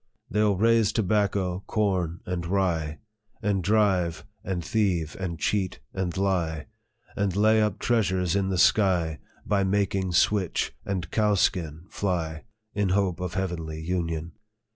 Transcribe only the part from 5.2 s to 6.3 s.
cheat, and